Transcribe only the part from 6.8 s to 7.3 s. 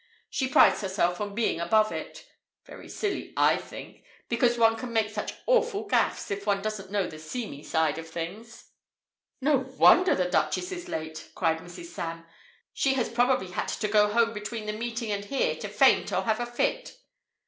know the